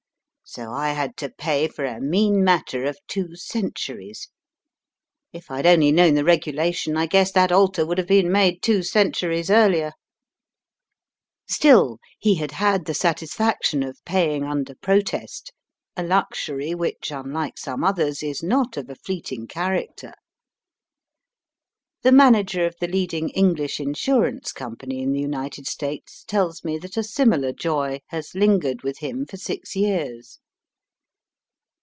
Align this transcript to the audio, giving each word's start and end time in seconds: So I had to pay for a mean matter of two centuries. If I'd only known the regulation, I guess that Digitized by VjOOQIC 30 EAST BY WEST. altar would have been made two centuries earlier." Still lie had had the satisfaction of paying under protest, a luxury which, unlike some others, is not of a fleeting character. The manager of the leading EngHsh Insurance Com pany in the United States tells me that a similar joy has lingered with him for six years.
So 0.43 0.69
I 0.73 0.89
had 0.89 1.15
to 1.17 1.29
pay 1.29 1.69
for 1.69 1.85
a 1.85 2.01
mean 2.01 2.43
matter 2.43 2.83
of 2.83 2.97
two 3.07 3.37
centuries. 3.37 4.27
If 5.31 5.49
I'd 5.49 5.65
only 5.65 5.93
known 5.93 6.15
the 6.15 6.25
regulation, 6.25 6.97
I 6.97 7.05
guess 7.05 7.31
that 7.31 7.51
Digitized 7.51 7.51
by 7.51 7.53
VjOOQIC 7.53 7.53
30 7.53 7.53
EAST 7.53 7.53
BY 7.53 7.55
WEST. 7.55 7.79
altar 7.79 7.87
would 7.87 7.97
have 7.97 8.07
been 8.09 8.31
made 8.33 8.61
two 8.61 8.83
centuries 8.83 9.49
earlier." 9.49 9.91
Still 11.49 11.99
lie 12.25 12.33
had 12.33 12.51
had 12.51 12.85
the 12.85 12.93
satisfaction 12.93 13.81
of 13.81 14.03
paying 14.03 14.43
under 14.43 14.75
protest, 14.75 15.53
a 15.95 16.03
luxury 16.03 16.75
which, 16.75 17.11
unlike 17.11 17.57
some 17.57 17.85
others, 17.85 18.21
is 18.21 18.43
not 18.43 18.75
of 18.75 18.89
a 18.89 18.95
fleeting 18.95 19.47
character. 19.47 20.13
The 22.03 22.11
manager 22.11 22.65
of 22.65 22.75
the 22.81 22.87
leading 22.87 23.29
EngHsh 23.29 23.79
Insurance 23.79 24.51
Com 24.51 24.75
pany 24.75 25.01
in 25.03 25.11
the 25.13 25.19
United 25.21 25.67
States 25.67 26.23
tells 26.25 26.63
me 26.65 26.77
that 26.79 26.97
a 26.97 27.03
similar 27.03 27.53
joy 27.53 28.01
has 28.07 28.33
lingered 28.35 28.81
with 28.81 28.97
him 28.97 29.25
for 29.27 29.37
six 29.37 29.75
years. 29.77 30.39